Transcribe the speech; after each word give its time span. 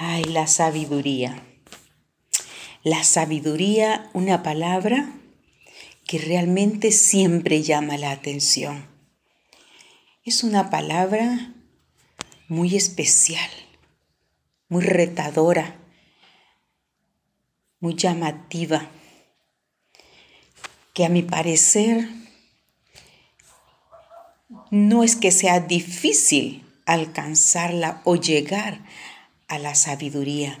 Ay, 0.00 0.22
la 0.22 0.46
sabiduría. 0.46 1.42
La 2.84 3.02
sabiduría, 3.02 4.08
una 4.12 4.44
palabra 4.44 5.12
que 6.06 6.18
realmente 6.18 6.92
siempre 6.92 7.64
llama 7.64 7.98
la 7.98 8.12
atención. 8.12 8.86
Es 10.24 10.44
una 10.44 10.70
palabra 10.70 11.52
muy 12.46 12.76
especial, 12.76 13.50
muy 14.68 14.84
retadora, 14.84 15.74
muy 17.80 17.96
llamativa, 17.96 18.88
que 20.94 21.06
a 21.06 21.08
mi 21.08 21.22
parecer 21.22 22.08
no 24.70 25.02
es 25.02 25.16
que 25.16 25.32
sea 25.32 25.58
difícil 25.58 26.64
alcanzarla 26.86 28.00
o 28.04 28.14
llegar 28.14 28.80
a 29.48 29.58
la 29.58 29.74
sabiduría. 29.74 30.58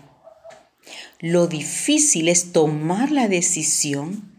Lo 1.20 1.46
difícil 1.46 2.28
es 2.28 2.52
tomar 2.52 3.10
la 3.10 3.28
decisión 3.28 4.32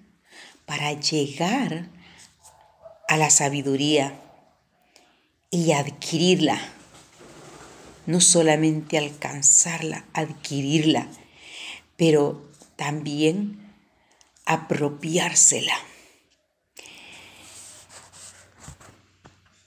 para 0.66 0.94
llegar 0.94 1.90
a 3.07 3.17
la 3.17 3.30
sabiduría 3.30 4.20
y 5.52 5.71
adquirirla. 5.71 6.59
No 8.05 8.21
solamente 8.21 8.98
alcanzarla, 8.98 10.05
adquirirla, 10.13 11.07
pero 11.95 12.49
también 12.76 13.73
apropiársela. 14.45 15.76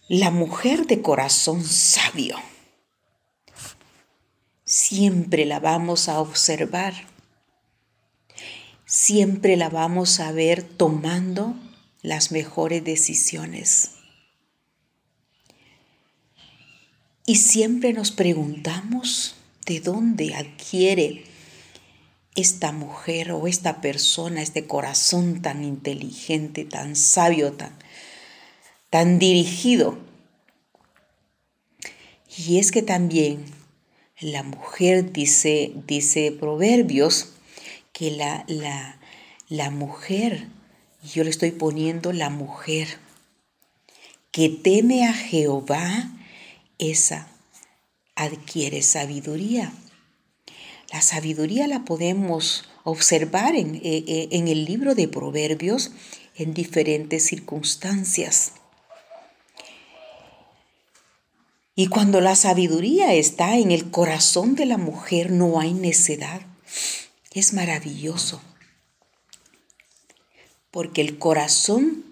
La 0.09 0.31
mujer 0.31 0.87
de 0.87 1.03
corazón 1.03 1.65
sabio 1.65 2.37
siempre 4.93 5.47
la 5.47 5.59
vamos 5.59 6.11
a 6.11 6.21
observar, 6.21 6.93
siempre 8.85 9.57
la 9.57 9.71
vamos 9.71 10.21
a 10.21 10.33
ver 10.33 10.63
tomando 10.63 11.55
las 12.03 12.31
mejores 12.31 12.85
decisiones. 12.85 13.93
Y 17.25 17.37
siempre 17.37 17.95
nos 17.95 18.11
preguntamos 18.11 19.35
de 19.65 19.81
dónde 19.81 20.35
adquiere 20.35 21.25
esta 22.35 22.71
mujer 22.73 23.33
o 23.33 23.47
esta 23.47 23.81
persona 23.81 24.43
este 24.43 24.67
corazón 24.67 25.41
tan 25.41 25.65
inteligente, 25.65 26.67
tan 26.67 26.97
sabio, 26.97 27.55
tan, 27.55 27.79
tan 28.91 29.19
dirigido. 29.19 29.97
Y 32.37 32.59
es 32.59 32.71
que 32.71 32.83
también 32.83 33.62
la 34.23 34.43
mujer, 34.43 35.13
dice, 35.13 35.73
dice 35.87 36.33
Proverbios, 36.33 37.33
que 37.93 38.11
la, 38.11 38.45
la, 38.49 38.99
la 39.49 39.71
mujer, 39.71 40.49
yo 41.03 41.25
le 41.25 41.31
estoy 41.31 41.51
poniendo 41.51 42.13
la 42.13 42.31
mujer, 42.31 42.89
que 44.31 44.49
teme 44.49 45.07
a 45.07 45.13
Jehová, 45.13 46.11
esa 46.79 47.29
adquiere 48.15 48.83
sabiduría. 48.83 49.73
La 50.93 51.03
sabiduría 51.03 51.67
la 51.67 51.85
podemos 51.85 52.69
observar 52.85 53.55
en, 53.55 53.77
eh, 53.77 54.05
eh, 54.07 54.29
en, 54.33 54.49
el 54.49 54.65
libro 54.65 54.95
de 54.95 55.09
Proverbios 55.09 55.93
en 56.37 56.55
diferentes 56.55 57.25
circunstancias. 57.25 58.55
Y 61.75 61.87
cuando 61.87 62.21
la 62.21 62.37
sabiduría 62.37 63.15
está 63.15 63.57
en 63.57 63.71
el 63.71 63.91
corazón 63.91 64.55
de 64.55 64.67
la 64.67 64.77
mujer, 64.77 65.31
no 65.31 65.59
hay 65.59 65.73
necedad. 65.73 66.43
Es 67.33 67.55
maravilloso. 67.55 68.43
Porque 70.71 71.01
el 71.01 71.19
corazón 71.19 72.05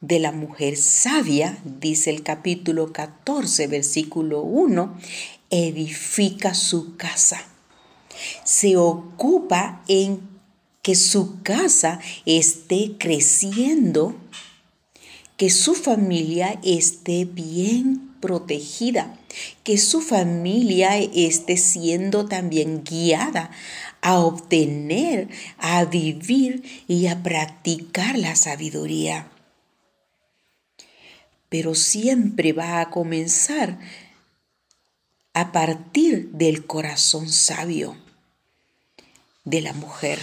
de 0.00 0.20
la 0.20 0.32
mujer 0.32 0.76
sabia, 0.76 1.58
dice 1.64 2.10
el 2.10 2.22
capítulo 2.22 2.92
14, 2.92 3.66
versículo 3.68 4.42
1, 4.42 4.98
edifica 5.48 6.52
su 6.52 6.96
casa. 6.96 7.42
Se 8.44 8.76
ocupa 8.76 9.82
en 9.88 10.20
que 10.82 10.94
su 10.94 11.42
casa 11.42 12.00
esté 12.26 12.96
creciendo, 12.98 14.14
que 15.36 15.50
su 15.50 15.74
familia 15.74 16.58
esté 16.62 17.24
bien 17.24 18.16
protegida, 18.20 19.18
que 19.64 19.78
su 19.78 20.00
familia 20.00 20.96
esté 20.96 21.56
siendo 21.56 22.26
también 22.26 22.84
guiada 22.84 23.50
a 24.00 24.18
obtener, 24.18 25.28
a 25.58 25.84
vivir 25.84 26.62
y 26.88 27.08
a 27.08 27.22
practicar 27.22 28.18
la 28.18 28.36
sabiduría. 28.36 29.30
Pero 31.48 31.74
siempre 31.74 32.52
va 32.52 32.80
a 32.80 32.90
comenzar 32.90 33.78
a 35.34 35.52
partir 35.52 36.30
del 36.30 36.66
corazón 36.66 37.28
sabio 37.28 37.96
de 39.44 39.60
la 39.60 39.74
mujer, 39.74 40.18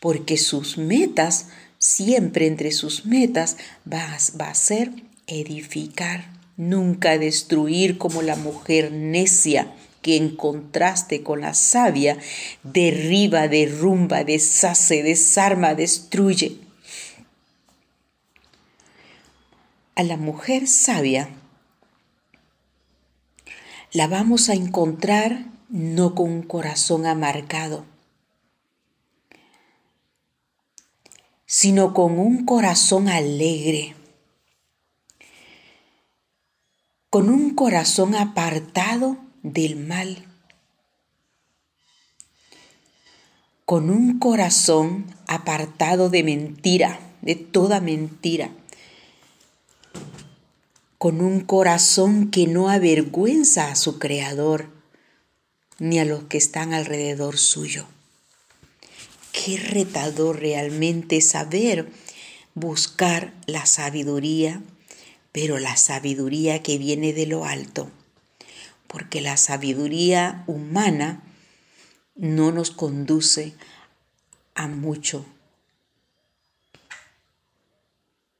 porque 0.00 0.38
sus 0.38 0.78
metas, 0.78 1.48
siempre 1.86 2.48
entre 2.48 2.72
sus 2.72 3.06
metas, 3.06 3.56
va, 3.90 4.12
a 4.12 4.54
ser 4.54 4.90
edificar, 5.28 6.32
nunca 6.56 7.16
destruir 7.16 7.96
como 7.96 8.22
la 8.22 8.34
mujer 8.34 8.90
necia 8.90 9.72
que 10.02 10.16
en 10.16 10.34
contraste 10.34 11.22
con 11.22 11.42
la 11.42 11.54
sabia 11.54 12.18
derriba, 12.64 13.46
derrumba, 13.46 14.24
deshace, 14.24 15.04
desarma, 15.04 15.74
destruye. 15.74 16.58
A 19.94 20.02
la 20.02 20.16
mujer 20.16 20.66
sabia 20.66 21.28
la 23.92 24.08
vamos 24.08 24.48
a 24.48 24.54
encontrar 24.54 25.46
no 25.68 26.16
con 26.16 26.30
un 26.30 26.42
corazón 26.42 27.06
amargado, 27.06 27.84
sino 31.58 31.94
con 31.94 32.18
un 32.18 32.44
corazón 32.44 33.08
alegre. 33.08 33.94
Con 37.08 37.30
un 37.30 37.54
corazón 37.54 38.14
apartado 38.14 39.16
del 39.42 39.76
mal, 39.76 40.26
con 43.64 43.88
un 43.88 44.18
corazón 44.18 45.06
apartado 45.28 46.10
de 46.10 46.24
mentira, 46.24 47.00
de 47.22 47.36
toda 47.36 47.80
mentira, 47.80 48.50
con 50.98 51.22
un 51.22 51.40
corazón 51.40 52.30
que 52.30 52.46
no 52.46 52.68
avergüenza 52.68 53.70
a 53.70 53.76
su 53.76 53.98
Creador 53.98 54.68
ni 55.78 56.00
a 56.00 56.04
los 56.04 56.24
que 56.24 56.36
están 56.36 56.74
alrededor 56.74 57.38
suyo. 57.38 57.86
Qué 59.44 59.58
retador 59.58 60.40
realmente 60.40 61.20
saber 61.20 61.88
buscar 62.54 63.34
la 63.46 63.66
sabiduría 63.66 64.62
pero 65.36 65.58
la 65.58 65.76
sabiduría 65.76 66.62
que 66.62 66.78
viene 66.78 67.12
de 67.12 67.26
lo 67.26 67.44
alto, 67.44 67.90
porque 68.86 69.20
la 69.20 69.36
sabiduría 69.36 70.44
humana 70.46 71.22
no 72.14 72.52
nos 72.52 72.70
conduce 72.70 73.52
a 74.54 74.66
mucho, 74.66 75.26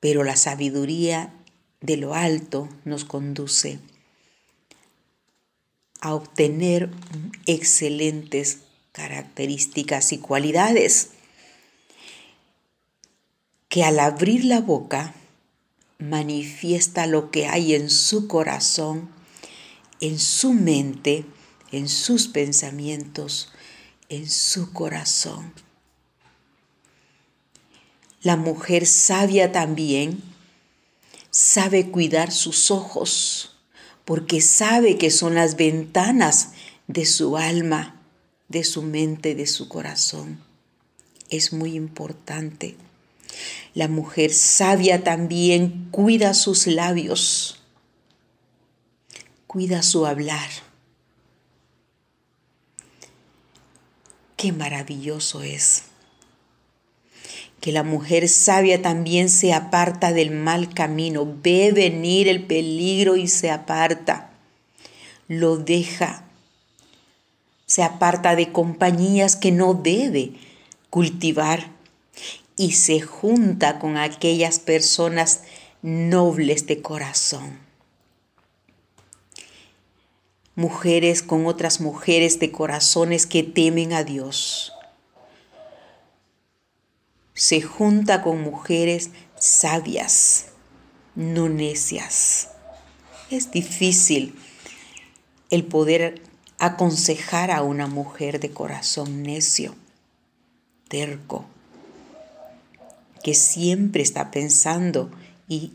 pero 0.01 0.25
la 0.25 0.37
sabiduría 0.37 1.35
de 1.83 1.99
lo 1.99 2.15
alto 2.15 2.71
nos 2.87 3.05
conduce 3.05 3.79
a 6.01 6.15
obtener 6.15 6.89
excelentes 7.44 8.61
características 8.96 10.12
y 10.12 10.19
cualidades 10.19 11.10
que 13.69 13.84
al 13.84 14.00
abrir 14.00 14.46
la 14.46 14.62
boca 14.62 15.14
manifiesta 15.98 17.06
lo 17.06 17.31
que 17.31 17.46
hay 17.46 17.75
en 17.75 17.90
su 17.90 18.26
corazón, 18.26 19.10
en 20.00 20.19
su 20.19 20.54
mente, 20.54 21.26
en 21.72 21.90
sus 21.90 22.28
pensamientos, 22.28 23.52
en 24.08 24.31
su 24.31 24.72
corazón. 24.72 25.52
La 28.22 28.37
mujer 28.37 28.87
sabia 28.87 29.52
también 29.52 30.22
sabe 31.31 31.90
cuidar 31.90 32.32
sus 32.32 32.70
ojos, 32.70 33.58
porque 34.06 34.40
sabe 34.40 34.96
que 34.96 35.10
son 35.10 35.34
las 35.34 35.56
ventanas 35.56 36.52
de 36.87 37.04
su 37.04 37.37
alma, 37.37 37.95
de 38.48 38.64
su 38.64 38.82
mente, 38.82 39.34
de 39.34 39.46
su 39.46 39.69
corazón. 39.69 40.40
Es 41.31 41.52
muy 41.52 41.75
importante. 41.75 42.76
La 43.75 43.88
mujer 43.88 44.32
sabia 44.32 45.04
también 45.04 45.88
cuida 45.90 46.34
sus 46.34 46.66
labios, 46.66 47.60
cuida 49.46 49.82
su 49.82 50.06
hablar. 50.06 50.48
Qué 54.37 54.52
maravilloso 54.52 55.43
es 55.43 55.84
que 57.60 57.72
la 57.72 57.82
mujer 57.82 58.28
sabia 58.28 58.81
también 58.81 59.28
se 59.28 59.52
aparta 59.52 60.12
del 60.12 60.31
mal 60.31 60.72
camino, 60.72 61.26
ve 61.43 61.72
venir 61.72 62.28
el 62.28 62.46
peligro 62.46 63.16
y 63.16 63.26
se 63.26 63.50
aparta, 63.50 64.31
lo 65.26 65.56
deja, 65.56 66.25
se 67.67 67.83
aparta 67.83 68.37
de 68.37 68.53
compañías 68.53 69.37
que 69.37 69.53
no 69.53 69.75
debe 69.75 70.33
cultivar 70.91 71.71
y 72.57 72.73
se 72.73 73.01
junta 73.01 73.79
con 73.79 73.97
aquellas 73.97 74.59
personas 74.59 75.43
nobles 75.83 76.67
de 76.67 76.81
corazón. 76.81 77.59
Mujeres 80.55 81.23
con 81.23 81.47
otras 81.47 81.81
mujeres 81.81 82.39
de 82.39 82.51
corazones 82.51 83.27
que 83.27 83.43
temen 83.43 83.93
a 83.93 84.05
Dios 84.05 84.73
se 87.37 87.61
junta 87.61 88.23
con 88.23 88.41
mujeres 88.41 89.11
sabias, 89.39 90.47
no 91.15 91.51
necias. 91.51 92.49
Es 93.31 93.51
difícil 93.51 94.35
el 95.51 95.63
poder 95.65 96.23
aconsejar 96.58 97.50
a 97.50 97.62
una 97.62 97.87
mujer 97.87 98.41
de 98.41 98.50
corazón 98.50 99.23
necio, 99.23 99.75
terco, 100.88 101.44
que 103.23 103.35
siempre 103.35 104.03
está 104.03 104.31
pensando 104.31 105.11
y 105.49 105.73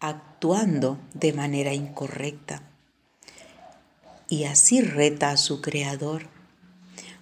actuando 0.00 0.98
de 1.14 1.32
manera 1.32 1.72
incorrecta. 1.72 2.62
Y 4.28 4.44
así 4.44 4.80
reta 4.80 5.30
a 5.30 5.36
su 5.36 5.60
Creador, 5.60 6.28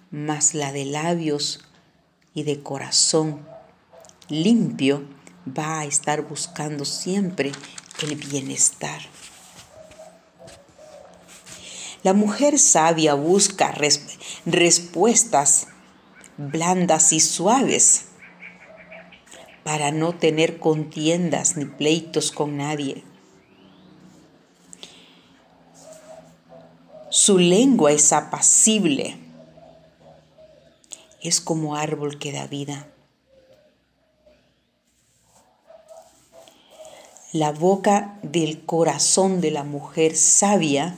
mas 0.09 0.53
la 0.53 0.71
de 0.71 0.85
labios 0.85 1.65
y 2.33 2.43
de 2.43 2.61
corazón 2.61 3.45
limpio 4.29 5.03
va 5.47 5.79
a 5.79 5.85
estar 5.85 6.21
buscando 6.23 6.85
siempre 6.85 7.51
el 8.01 8.15
bienestar. 8.15 9.01
La 12.03 12.13
mujer 12.13 12.59
sabia 12.59 13.13
busca 13.13 13.73
respuestas 14.45 15.67
blandas 16.37 17.13
y 17.13 17.19
suaves 17.19 18.05
para 19.63 19.91
no 19.91 20.13
tener 20.13 20.59
contiendas 20.59 21.55
ni 21.55 21.65
pleitos 21.65 22.31
con 22.31 22.57
nadie. 22.57 23.03
Su 27.09 27.37
lengua 27.37 27.91
es 27.91 28.11
apacible 28.11 29.23
es 31.23 31.39
como 31.39 31.77
árbol 31.77 32.19
que 32.19 32.33
da 32.33 32.47
vida. 32.47 32.87
La 37.31 37.51
boca 37.51 38.19
del 38.21 38.65
corazón 38.65 39.41
de 39.41 39.49
la 39.49 39.63
mujer 39.63 40.15
sabia 40.17 40.97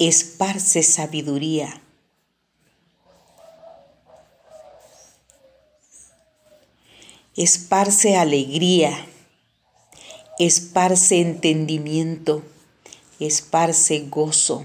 esparce 0.00 0.82
sabiduría. 0.82 1.82
Esparce 7.36 8.16
alegría, 8.16 9.06
esparce 10.38 11.20
entendimiento, 11.20 12.42
esparce 13.18 14.06
gozo, 14.08 14.64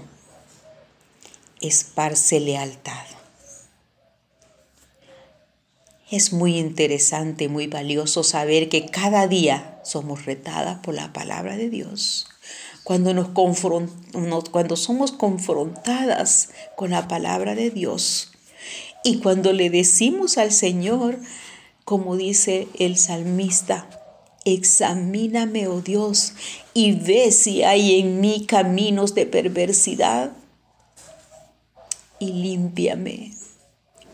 esparce 1.60 2.40
lealtad. 2.40 3.04
Es 6.10 6.32
muy 6.32 6.56
interesante, 6.56 7.48
muy 7.48 7.66
valioso 7.66 8.24
saber 8.24 8.70
que 8.70 8.86
cada 8.86 9.26
día 9.26 9.82
somos 9.84 10.24
retadas 10.24 10.78
por 10.78 10.94
la 10.94 11.12
palabra 11.12 11.58
de 11.58 11.68
Dios. 11.68 12.26
Cuando, 12.86 13.12
nos 13.14 13.30
cuando 14.50 14.76
somos 14.76 15.10
confrontadas 15.10 16.50
con 16.76 16.90
la 16.90 17.08
palabra 17.08 17.56
de 17.56 17.72
Dios 17.72 18.30
y 19.02 19.18
cuando 19.18 19.52
le 19.52 19.70
decimos 19.70 20.38
al 20.38 20.52
Señor, 20.52 21.18
como 21.84 22.16
dice 22.16 22.68
el 22.78 22.96
salmista, 22.96 23.90
examíname, 24.44 25.66
oh 25.66 25.80
Dios, 25.80 26.34
y 26.74 26.92
ve 26.92 27.32
si 27.32 27.64
hay 27.64 27.98
en 27.98 28.20
mí 28.20 28.46
caminos 28.46 29.16
de 29.16 29.26
perversidad 29.26 30.30
y 32.20 32.34
límpiame, 32.34 33.32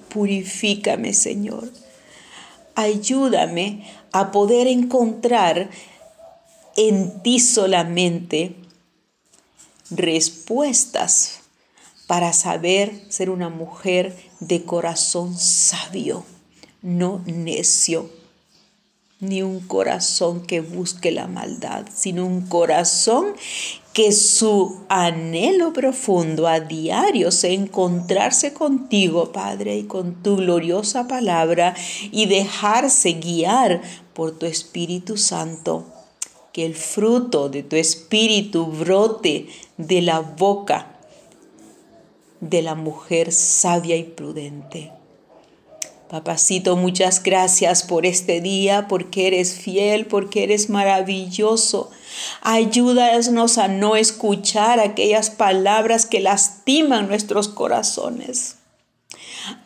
purifícame, 0.09 1.13
Señor. 1.13 1.71
Ayúdame 2.75 3.87
a 4.13 4.31
poder 4.31 4.67
encontrar 4.67 5.69
en 6.75 7.23
ti 7.23 7.39
solamente 7.39 8.62
respuestas 9.90 11.40
para 12.06 12.32
saber 12.32 12.93
ser 13.08 13.31
una 13.31 13.49
mujer 13.49 14.17
de 14.40 14.64
corazón 14.64 15.38
sabio, 15.38 16.25
no 16.82 17.23
necio, 17.26 18.11
ni 19.23 19.40
un 19.40 19.61
corazón 19.61 20.43
que 20.43 20.61
busque 20.61 21.12
la 21.12 21.29
maldad, 21.29 21.87
sino 21.94 22.26
un 22.26 22.49
corazón 22.49 23.34
que 23.93 24.11
su 24.11 24.81
anhelo 24.88 25.73
profundo 25.73 26.49
a 26.49 26.58
diario 26.58 27.31
sea 27.31 27.52
encontrarse 27.52 28.52
contigo, 28.52 29.31
Padre, 29.31 29.76
y 29.76 29.85
con 29.85 30.23
tu 30.23 30.37
gloriosa 30.37 31.06
palabra 31.06 31.75
y 32.11 32.26
dejarse 32.26 33.12
guiar 33.12 33.81
por 34.12 34.37
tu 34.37 34.46
Espíritu 34.46 35.17
Santo. 35.17 35.87
Que 36.52 36.66
el 36.66 36.75
fruto 36.75 37.49
de 37.49 37.62
tu 37.62 37.76
Espíritu 37.76 38.66
brote 38.66 39.46
de 39.76 40.02
la 40.02 40.20
boca 40.20 40.93
de 42.43 42.60
la 42.60 42.75
mujer 42.75 43.32
sabia 43.32 43.96
y 43.96 44.02
prudente. 44.02 44.90
Papacito, 46.10 46.76
muchas 46.76 47.22
gracias 47.22 47.84
por 47.84 48.04
este 48.04 48.43
día, 48.43 48.87
porque 48.88 49.28
eres 49.28 49.54
fiel, 49.54 50.06
porque 50.06 50.43
eres 50.43 50.69
maravilloso. 50.69 51.90
Ayúdanos 52.43 53.56
a 53.56 53.69
no 53.69 53.96
escuchar 53.96 54.81
aquellas 54.81 55.31
palabras 55.31 56.04
que 56.04 56.20
lastiman 56.20 57.09
nuestros 57.09 57.49
corazones. 57.49 58.56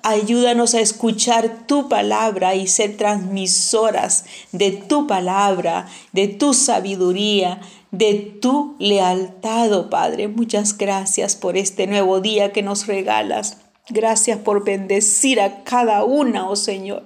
Ayúdanos 0.02 0.74
a 0.74 0.80
escuchar 0.80 1.66
tu 1.66 1.88
palabra 1.88 2.54
y 2.54 2.66
ser 2.66 2.96
transmisoras 2.96 4.24
de 4.52 4.72
tu 4.72 5.06
palabra, 5.06 5.86
de 6.12 6.28
tu 6.28 6.54
sabiduría, 6.54 7.60
de 7.90 8.14
tu 8.40 8.76
lealtad, 8.78 9.72
oh 9.72 9.90
Padre. 9.90 10.28
Muchas 10.28 10.76
gracias 10.76 11.36
por 11.36 11.56
este 11.56 11.86
nuevo 11.86 12.20
día 12.20 12.52
que 12.52 12.62
nos 12.62 12.86
regalas. 12.86 13.58
Gracias 13.88 14.38
por 14.38 14.64
bendecir 14.64 15.40
a 15.40 15.62
cada 15.62 16.04
una, 16.04 16.48
oh 16.48 16.56
Señor. 16.56 17.04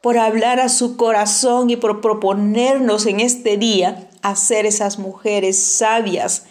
Por 0.00 0.18
hablar 0.18 0.60
a 0.60 0.68
su 0.68 0.96
corazón 0.96 1.70
y 1.70 1.76
por 1.76 2.00
proponernos 2.00 3.06
en 3.06 3.20
este 3.20 3.56
día 3.56 4.08
a 4.22 4.36
ser 4.36 4.66
esas 4.66 4.98
mujeres 4.98 5.62
sabias 5.62 6.44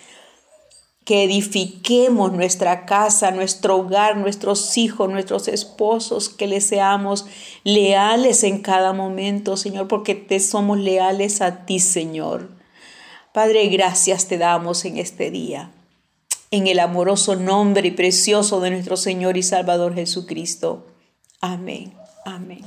que 1.09 1.23
edifiquemos 1.23 2.31
nuestra 2.33 2.85
casa, 2.85 3.31
nuestro 3.31 3.77
hogar, 3.77 4.15
nuestros 4.15 4.77
hijos, 4.77 5.09
nuestros 5.09 5.47
esposos, 5.47 6.29
que 6.29 6.45
les 6.45 6.67
seamos 6.67 7.25
leales 7.63 8.43
en 8.43 8.61
cada 8.61 8.93
momento, 8.93 9.57
Señor, 9.57 9.87
porque 9.87 10.13
te 10.13 10.39
somos 10.39 10.77
leales 10.77 11.41
a 11.41 11.65
ti, 11.65 11.79
Señor. 11.79 12.51
Padre, 13.33 13.69
gracias 13.69 14.27
te 14.27 14.37
damos 14.37 14.85
en 14.85 14.97
este 14.97 15.31
día 15.31 15.71
en 16.51 16.67
el 16.67 16.77
amoroso 16.77 17.35
nombre 17.35 17.87
y 17.87 17.91
precioso 17.91 18.61
de 18.61 18.69
nuestro 18.69 18.95
Señor 18.95 19.35
y 19.35 19.41
Salvador 19.41 19.95
Jesucristo. 19.95 20.85
Amén. 21.41 21.91
Amén. 22.23 22.61